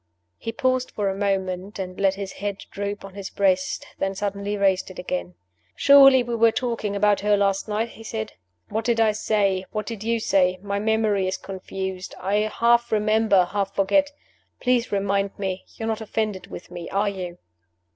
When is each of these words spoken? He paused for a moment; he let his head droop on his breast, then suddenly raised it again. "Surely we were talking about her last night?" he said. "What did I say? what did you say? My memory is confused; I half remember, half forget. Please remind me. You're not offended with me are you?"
He 0.39 0.51
paused 0.51 0.89
for 0.89 1.09
a 1.11 1.15
moment; 1.15 1.77
he 1.77 1.85
let 1.85 2.15
his 2.15 2.31
head 2.31 2.57
droop 2.71 3.05
on 3.05 3.13
his 3.13 3.29
breast, 3.29 3.85
then 3.99 4.15
suddenly 4.15 4.57
raised 4.57 4.89
it 4.89 4.97
again. 4.97 5.35
"Surely 5.75 6.23
we 6.23 6.33
were 6.33 6.51
talking 6.51 6.95
about 6.95 7.19
her 7.19 7.37
last 7.37 7.67
night?" 7.69 7.89
he 7.89 8.03
said. 8.03 8.33
"What 8.69 8.83
did 8.83 8.99
I 8.99 9.11
say? 9.11 9.63
what 9.69 9.85
did 9.85 10.03
you 10.03 10.19
say? 10.19 10.57
My 10.63 10.79
memory 10.79 11.27
is 11.27 11.37
confused; 11.37 12.15
I 12.19 12.37
half 12.51 12.91
remember, 12.91 13.45
half 13.45 13.75
forget. 13.75 14.11
Please 14.59 14.91
remind 14.91 15.37
me. 15.37 15.65
You're 15.75 15.87
not 15.87 16.01
offended 16.01 16.47
with 16.47 16.71
me 16.71 16.89
are 16.89 17.07
you?" 17.09 17.37